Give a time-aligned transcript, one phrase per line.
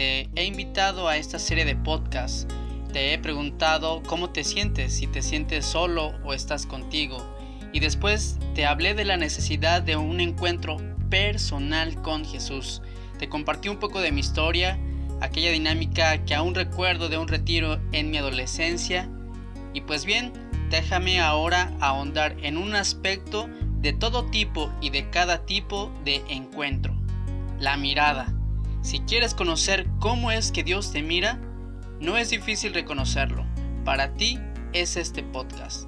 [0.00, 2.46] Te he invitado a esta serie de podcasts.
[2.90, 7.18] Te he preguntado cómo te sientes, si te sientes solo o estás contigo.
[7.74, 10.78] Y después te hablé de la necesidad de un encuentro
[11.10, 12.80] personal con Jesús.
[13.18, 14.78] Te compartí un poco de mi historia,
[15.20, 19.06] aquella dinámica que aún recuerdo de un retiro en mi adolescencia.
[19.74, 20.32] Y pues bien,
[20.70, 23.50] déjame ahora ahondar en un aspecto
[23.82, 26.94] de todo tipo y de cada tipo de encuentro.
[27.58, 28.34] La mirada.
[28.82, 31.38] Si quieres conocer cómo es que Dios te mira,
[32.00, 33.44] no es difícil reconocerlo.
[33.84, 34.38] Para ti
[34.72, 35.86] es este podcast.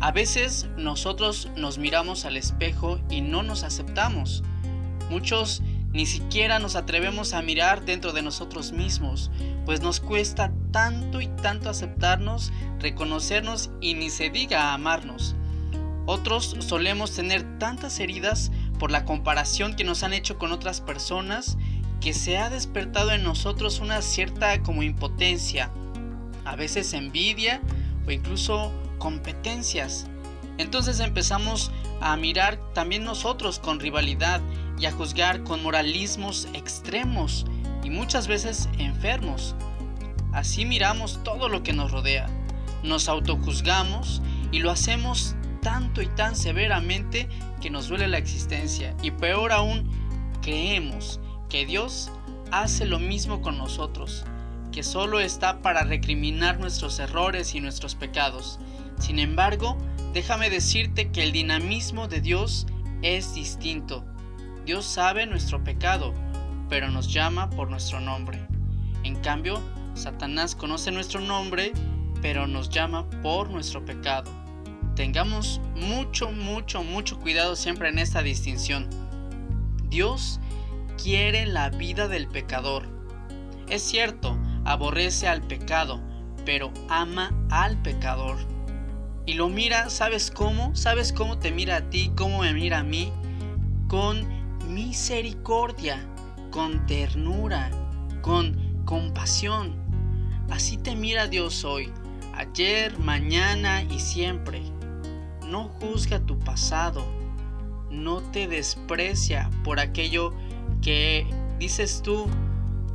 [0.00, 4.44] A veces nosotros nos miramos al espejo y no nos aceptamos.
[5.10, 5.60] Muchos
[5.92, 9.32] ni siquiera nos atrevemos a mirar dentro de nosotros mismos,
[9.64, 15.34] pues nos cuesta tanto y tanto aceptarnos, reconocernos y ni se diga amarnos.
[16.06, 21.58] Otros solemos tener tantas heridas por la comparación que nos han hecho con otras personas
[22.00, 25.70] que se ha despertado en nosotros una cierta como impotencia,
[26.44, 27.60] a veces envidia
[28.06, 30.06] o incluso competencias.
[30.58, 34.40] Entonces empezamos a mirar también nosotros con rivalidad
[34.78, 37.46] y a juzgar con moralismos extremos
[37.82, 39.54] y muchas veces enfermos.
[40.32, 42.28] Así miramos todo lo que nos rodea,
[42.82, 47.28] nos autojuzgamos y lo hacemos tanto y tan severamente
[47.60, 49.90] que nos duele la existencia y peor aún,
[50.42, 52.10] creemos que Dios
[52.50, 54.24] hace lo mismo con nosotros,
[54.72, 58.58] que solo está para recriminar nuestros errores y nuestros pecados.
[58.98, 59.76] Sin embargo,
[60.12, 62.66] déjame decirte que el dinamismo de Dios
[63.02, 64.04] es distinto.
[64.64, 66.12] Dios sabe nuestro pecado,
[66.68, 68.46] pero nos llama por nuestro nombre.
[69.04, 69.60] En cambio,
[69.94, 71.72] Satanás conoce nuestro nombre,
[72.20, 74.30] pero nos llama por nuestro pecado.
[74.94, 78.88] Tengamos mucho, mucho, mucho cuidado siempre en esta distinción.
[79.88, 80.40] Dios
[81.02, 82.86] quiere la vida del pecador.
[83.68, 86.02] Es cierto, aborrece al pecado,
[86.44, 88.36] pero ama al pecador.
[89.24, 90.74] Y lo mira, ¿sabes cómo?
[90.74, 92.12] ¿Sabes cómo te mira a ti?
[92.16, 93.12] ¿Cómo me mira a mí?
[93.86, 94.26] Con
[94.68, 96.04] misericordia,
[96.50, 97.70] con ternura,
[98.22, 99.76] con compasión.
[100.50, 101.92] Así te mira Dios hoy,
[102.34, 104.62] ayer, mañana y siempre.
[105.46, 107.04] No juzga tu pasado,
[107.90, 110.32] no te desprecia por aquello
[110.88, 111.26] que
[111.58, 112.30] dices tú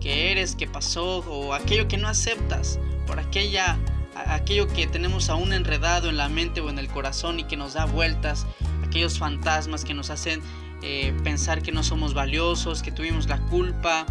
[0.01, 3.77] que eres, que pasó, o aquello que no aceptas, por aquella,
[4.15, 7.73] aquello que tenemos aún enredado en la mente o en el corazón y que nos
[7.75, 8.47] da vueltas,
[8.83, 10.41] aquellos fantasmas que nos hacen
[10.81, 14.07] eh, pensar que no somos valiosos, que tuvimos la culpa.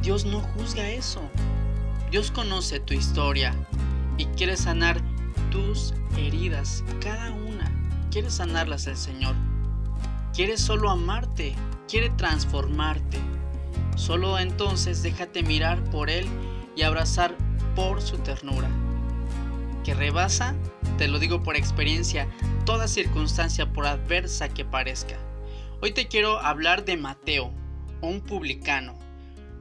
[0.00, 1.20] Dios no juzga eso.
[2.10, 3.54] Dios conoce tu historia
[4.16, 4.98] y quiere sanar
[5.50, 7.70] tus heridas, cada una.
[8.10, 9.34] Quiere sanarlas el Señor.
[10.32, 11.54] Quiere solo amarte
[11.88, 13.18] quiere transformarte.
[13.96, 16.26] Solo entonces déjate mirar por Él
[16.76, 17.36] y abrazar
[17.74, 18.68] por su ternura,
[19.84, 20.54] que rebasa,
[20.98, 22.28] te lo digo por experiencia,
[22.64, 25.16] toda circunstancia por adversa que parezca.
[25.80, 27.52] Hoy te quiero hablar de Mateo,
[28.02, 28.96] un publicano,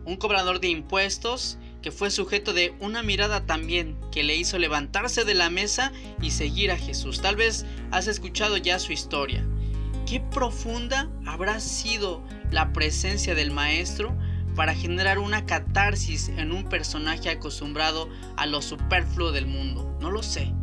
[0.06, 5.24] un cobrador de impuestos que fue sujeto de una mirada también que le hizo levantarse
[5.24, 7.22] de la mesa y seguir a Jesús.
[7.22, 9.46] Tal vez has escuchado ya su historia.
[10.08, 14.18] ¿Qué profunda habrá sido la presencia del maestro
[14.56, 18.08] para generar una catarsis en un personaje acostumbrado
[18.38, 19.98] a lo superfluo del mundo?
[20.00, 20.54] No lo sé.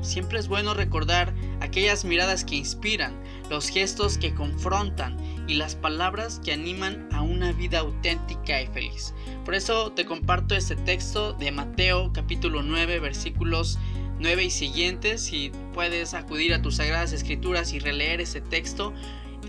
[0.00, 3.12] Siempre es bueno recordar aquellas miradas que inspiran,
[3.50, 9.12] los gestos que confrontan y las palabras que animan a una vida auténtica y feliz.
[9.44, 13.78] Por eso te comparto este texto de Mateo capítulo 9 versículos
[14.20, 18.92] 9 y siguientes, si puedes acudir a tus sagradas escrituras y releer ese texto,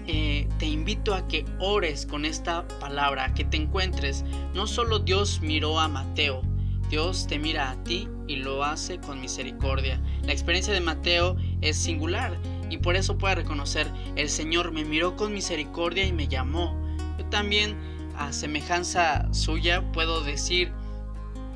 [0.06, 4.24] eh, te invito a que ores con esta palabra, que te encuentres.
[4.54, 6.42] No solo Dios miró a Mateo,
[6.90, 10.02] Dios te mira a ti y lo hace con misericordia.
[10.24, 12.40] La experiencia de Mateo es singular
[12.70, 16.76] y por eso puede reconocer, el Señor me miró con misericordia y me llamó.
[17.18, 17.76] Yo también,
[18.16, 20.72] a semejanza suya, puedo decir,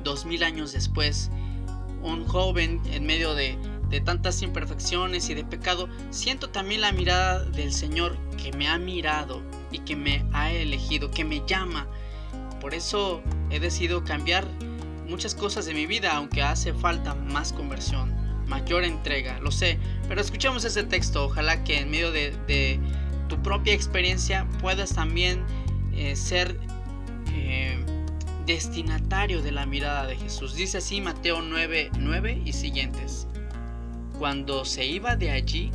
[0.02, 1.30] dos mil años después,
[2.04, 3.58] un joven en medio de,
[4.04, 9.40] tantas imperfecciones y de pecado, siento también la mirada del Señor que me ha mirado
[9.70, 11.86] y que me ha elegido, que me llama.
[12.60, 14.48] Por eso he decidido cambiar
[15.08, 18.12] muchas cosas de mi vida, aunque hace falta más conversión,
[18.48, 19.78] mayor entrega, lo sé.
[20.08, 22.80] Pero escuchemos ese texto, ojalá que en medio de,
[23.28, 25.44] tu propia experiencia puedas también
[25.94, 26.58] eh, ser
[27.32, 27.73] eh,
[28.46, 30.54] destinatario de la mirada de Jesús.
[30.54, 33.26] Dice así Mateo 9, 9 y siguientes.
[34.18, 35.70] Cuando se iba de allí,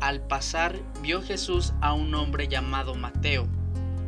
[0.00, 3.46] al pasar vio Jesús a un hombre llamado Mateo,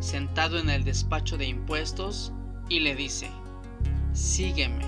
[0.00, 2.32] sentado en el despacho de impuestos,
[2.68, 3.30] y le dice,
[4.12, 4.84] Sígueme.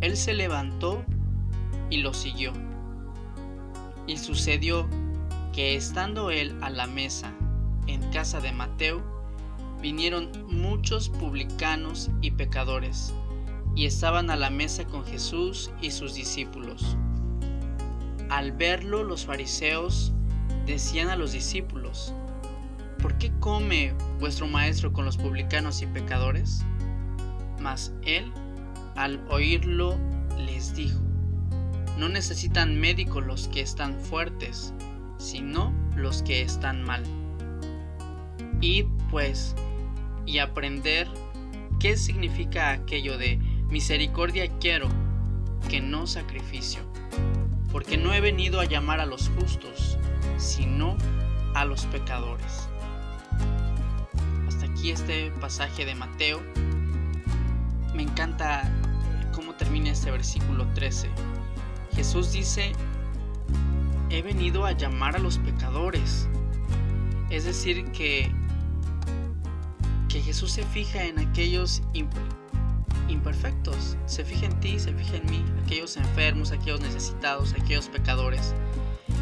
[0.00, 1.04] Él se levantó
[1.90, 2.52] y lo siguió.
[4.06, 4.88] Y sucedió
[5.52, 7.32] que estando él a la mesa
[7.86, 9.13] en casa de Mateo,
[9.84, 13.12] vinieron muchos publicanos y pecadores,
[13.76, 16.96] y estaban a la mesa con Jesús y sus discípulos.
[18.30, 20.14] Al verlo los fariseos
[20.64, 22.14] decían a los discípulos,
[23.02, 26.64] ¿por qué come vuestro maestro con los publicanos y pecadores?
[27.60, 28.32] Mas él,
[28.96, 29.98] al oírlo,
[30.46, 30.98] les dijo,
[31.98, 34.72] no necesitan médicos los que están fuertes,
[35.18, 37.02] sino los que están mal.
[38.62, 39.54] Id pues
[40.26, 41.08] y aprender
[41.80, 43.36] qué significa aquello de
[43.68, 44.88] misericordia quiero,
[45.68, 46.82] que no sacrificio,
[47.72, 49.98] porque no he venido a llamar a los justos,
[50.36, 50.96] sino
[51.54, 52.68] a los pecadores.
[54.46, 56.40] Hasta aquí este pasaje de Mateo.
[57.94, 58.70] Me encanta
[59.34, 61.08] cómo termina este versículo 13.
[61.94, 62.72] Jesús dice,
[64.10, 66.28] he venido a llamar a los pecadores.
[67.30, 68.32] Es decir, que
[70.14, 71.82] que Jesús se fija en aquellos
[73.08, 78.54] imperfectos, se fija en ti, se fija en mí, aquellos enfermos, aquellos necesitados, aquellos pecadores.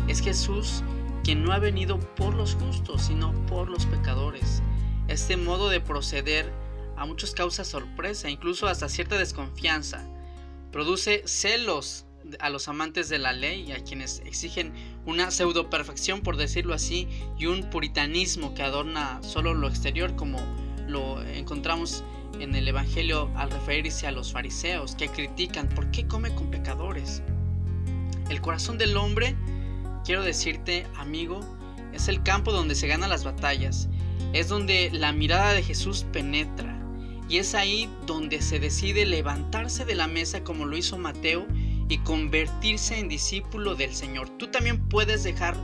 [0.07, 0.83] Es Jesús
[1.25, 4.63] quien no ha venido por los justos, sino por los pecadores.
[5.09, 6.53] Este modo de proceder
[6.99, 10.07] a muchos causa sorpresa, incluso hasta cierta desconfianza.
[10.73, 12.05] Produce celos
[12.39, 14.75] a los amantes de la ley, a quienes exigen
[15.07, 20.37] una pseudo perfección, por decirlo así, y un puritanismo que adorna solo lo exterior como
[20.89, 22.05] lo encontramos
[22.41, 27.23] en el Evangelio al referirse a los fariseos que critican por qué come con pecadores.
[28.29, 29.37] El corazón del hombre,
[30.05, 31.41] quiero decirte, amigo,
[31.93, 33.89] es el campo donde se ganan las batallas,
[34.33, 36.79] es donde la mirada de Jesús penetra
[37.29, 41.47] y es ahí donde se decide levantarse de la mesa como lo hizo Mateo
[41.89, 44.29] y convertirse en discípulo del Señor.
[44.39, 45.57] Tú también puedes dejar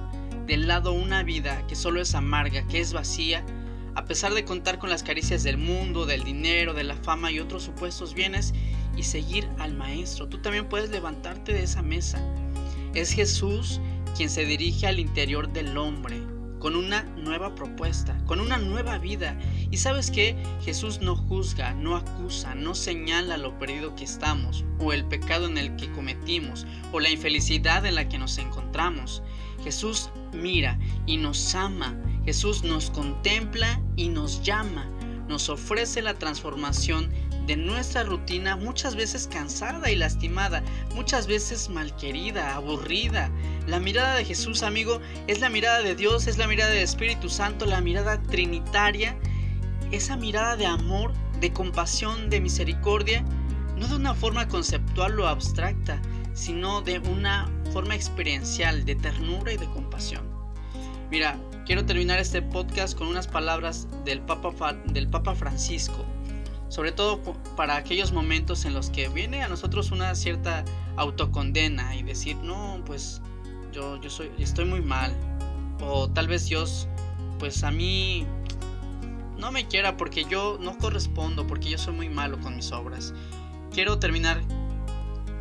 [0.47, 3.45] de lado una vida que solo es amarga, que es vacía,
[4.09, 7.63] pesar de contar con las caricias del mundo, del dinero, de la fama y otros
[7.63, 8.55] supuestos bienes,
[8.97, 10.29] y seguir al Maestro.
[10.29, 12.21] Tú también puedes levantarte de esa mesa.
[12.95, 13.81] Es Jesús
[14.17, 16.21] quien se dirige al interior del hombre
[16.59, 19.39] con una nueva propuesta, con una nueva vida.
[19.71, 24.93] Y sabes que Jesús no juzga, no acusa, no señala lo perdido que estamos, o
[24.93, 29.23] el pecado en el que cometimos, o la infelicidad en la que nos encontramos.
[29.63, 31.95] Jesús mira y nos ama
[32.29, 34.85] Jesús nos contempla y nos llama,
[35.29, 37.09] nos ofrece la transformación
[37.47, 40.63] de nuestra rutina muchas veces cansada y lastimada,
[40.95, 43.31] muchas veces malquerida, aburrida.
[43.67, 47.31] La mirada de Jesús, amigo, es la mirada de Dios, es la mirada del Espíritu
[47.31, 49.17] Santo, la mirada trinitaria,
[49.91, 53.25] esa mirada de amor, de compasión, de misericordia,
[53.79, 56.03] no de una forma conceptual o abstracta,
[56.35, 60.28] sino de una forma experiencial, de ternura y de compasión.
[61.11, 66.05] Mira, quiero terminar este podcast con unas palabras del Papa, del Papa Francisco,
[66.69, 67.23] sobre todo
[67.57, 72.83] para aquellos momentos en los que viene a nosotros una cierta autocondena y decir, no,
[72.85, 73.23] pues
[73.73, 75.17] yo, yo soy, estoy muy mal,
[75.81, 76.89] o tal vez Dios,
[77.39, 78.27] pues a mí
[79.39, 83.15] no me quiera porque yo no correspondo, porque yo soy muy malo con mis obras.
[83.73, 84.43] Quiero terminar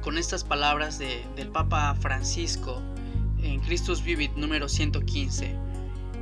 [0.01, 2.81] con estas palabras del Papa Francisco
[3.57, 5.55] en Christus Vivit número 115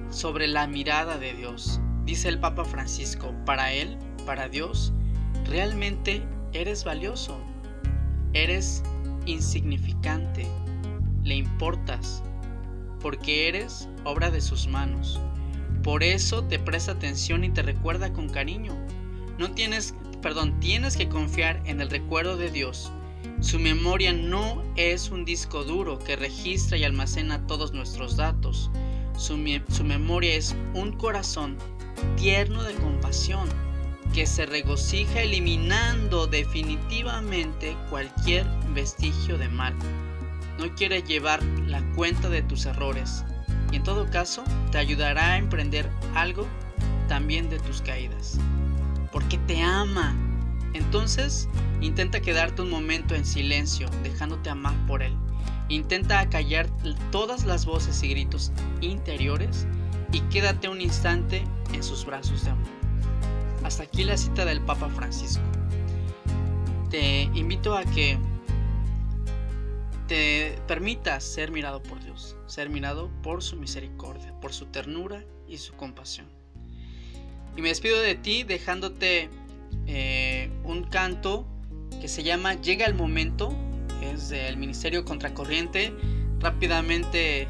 [0.10, 1.82] sobre la mirada de Dios.
[2.06, 4.94] Dice el Papa Francisco, para Él, para Dios,
[5.44, 6.24] realmente
[6.54, 7.38] eres valioso,
[8.32, 8.84] eres
[9.25, 10.48] insignificante,
[11.24, 12.24] le importas,
[13.01, 15.20] porque eres obra de sus manos.
[15.84, 18.77] Por eso te presta atención y te recuerda con cariño.
[19.38, 22.94] No tienes, perdón, tienes que confiar en el recuerdo de Dios
[23.41, 28.72] su memoria no es un disco duro que registra y almacena todos nuestros datos.
[29.17, 31.58] Su, memoria es un corazón
[32.17, 33.48] tierno de compasión
[34.13, 39.75] que se regocija eliminando definitivamente cualquier vestigio de mal.
[40.60, 43.24] No quiere llevar la cuenta de tus errores
[43.72, 46.48] y en todo caso te ayudará a emprender algo
[47.08, 48.39] también de tus caídas.
[49.12, 50.15] Porque te ama
[50.75, 51.48] Entonces,
[51.79, 55.15] intenta quedarte un momento en silencio, dejándote amar por Él.
[55.70, 56.67] Intenta acallar
[57.12, 58.51] todas las voces y gritos
[58.82, 59.65] interiores
[60.12, 62.67] y quédate un instante en sus brazos de amor.
[63.63, 65.41] Hasta aquí la cita del Papa Francisco.
[66.91, 68.20] Te invito a que
[70.10, 75.58] te permitas ser mirado por Dios, ser mirado por su misericordia, por su ternura y
[75.58, 76.27] su compasión.
[77.55, 79.29] Y me despido de ti dejándote
[79.88, 81.48] eh, un canto
[82.01, 83.55] que se llama Llega el momento,
[84.01, 85.94] es del Ministerio Contracorriente.
[86.39, 87.48] Rápidamente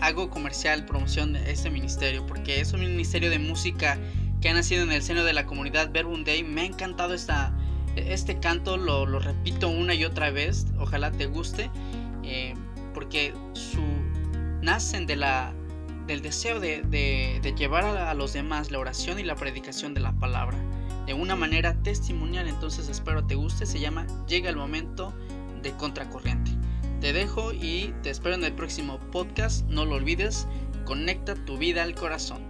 [0.00, 3.98] hago comercial, promoción de este ministerio, porque es un ministerio de música
[4.40, 6.42] que ha nacido en el seno de la comunidad Verbum Day.
[6.42, 7.54] Me ha encantado esta,
[7.96, 11.70] este canto, lo, repito una y otra vez, ojalá te guste,
[12.24, 12.54] eh,
[12.94, 13.82] porque su,
[14.62, 15.52] nacen de la,
[16.06, 20.58] del deseo de, llevar a, los demás la oración y la predicación de la palabra
[21.10, 22.46] de una manera testimonial.
[22.46, 25.12] Entonces espero te guste, se llama Llega el momento
[25.60, 26.52] de contracorriente.
[27.00, 29.66] Te dejo y te espero en el próximo podcast.
[29.68, 30.46] No lo olvides,
[30.84, 32.42] conecta tu vida al corazón.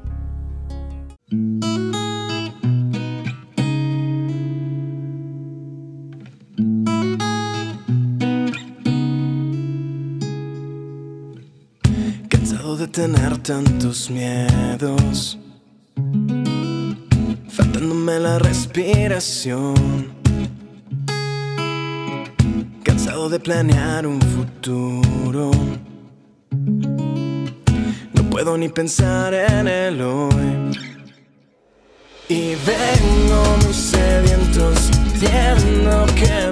[12.28, 15.38] Cansado de tener tantos miedos,
[18.18, 20.20] la respiración
[23.28, 25.50] de planear un futuro.
[28.12, 30.72] No puedo ni pensar en el hoy.
[32.28, 36.49] Y vengo muy sediento, sintiendo que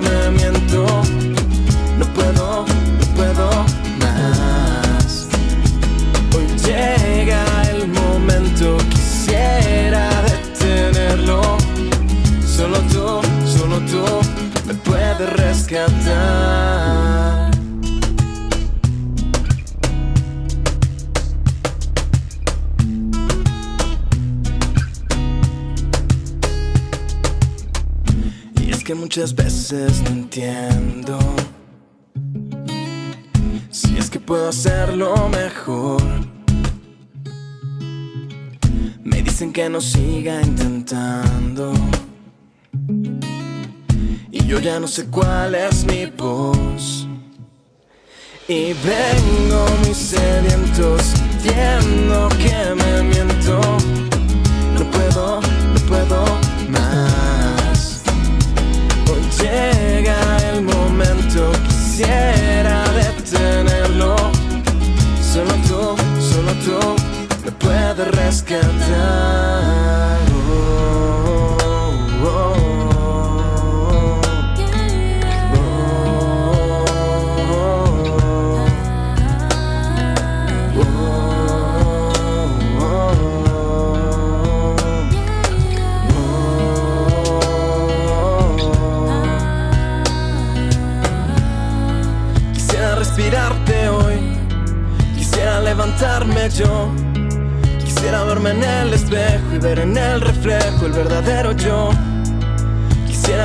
[15.27, 17.09] rescatar.
[28.61, 31.19] Y es que muchas veces no entiendo
[33.71, 36.03] si es que puedo hacerlo mejor.
[39.05, 41.73] Me dicen que no siga intentando
[44.49, 47.07] yo ya no sé cuál es mi voz.
[48.49, 53.61] Y vengo muy sediento, sintiendo que me miento.
[54.73, 56.25] No puedo, no puedo
[56.71, 58.03] más.
[59.11, 60.17] Hoy llega
[60.51, 64.17] el momento, quisiera detenerlo.
[65.21, 66.97] Solo tú, solo tú
[67.45, 68.88] me puedes rescatar.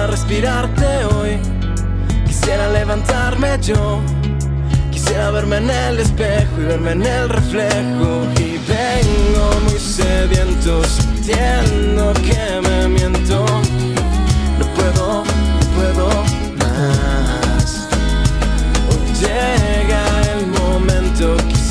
[0.08, 1.40] Respirarte hoy.
[2.26, 4.02] Quisiera levantarme yo.
[4.92, 8.28] Quisiera verme en el espejo y verme en el reflejo.
[8.38, 13.46] Y vengo muy sediento, sintiendo que me miento.
[14.60, 16.10] No puedo, no puedo
[16.58, 17.88] más.
[18.90, 21.64] Hoy llega el momento, quisiera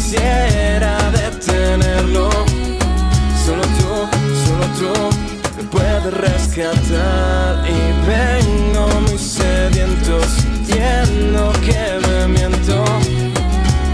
[3.45, 4.09] Solo tú,
[4.47, 5.11] solo tú
[5.57, 7.65] me puedes rescatar.
[7.69, 12.85] Y vengo muy sediento, sintiendo que me miento.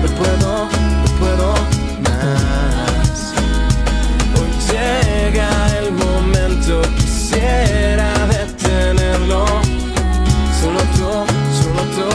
[0.02, 1.54] No puedo, no puedo
[2.06, 3.32] más.
[4.36, 5.48] Hoy llega
[5.78, 9.44] el momento, quisiera detenerlo.
[10.60, 11.08] Solo tú,
[11.62, 12.08] solo tú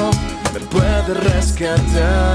[0.53, 2.32] me puedes rescatar.